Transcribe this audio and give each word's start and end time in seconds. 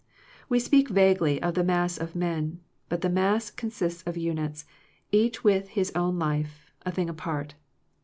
We 0.49 0.57
speak 0.57 0.89
vaguely 0.89 1.39
of 1.43 1.53
the 1.53 1.63
mass 1.63 1.99
of 1.99 2.15
men, 2.15 2.59
but 2.89 3.01
the 3.01 3.07
mass 3.09 3.51
consists 3.51 4.01
of 4.07 4.17
units, 4.17 4.65
each 5.11 5.43
with 5.43 5.67
his 5.67 5.91
own 5.93 6.17
life, 6.17 6.71
a 6.83 6.91
thing 6.91 7.07
apart. 7.07 7.53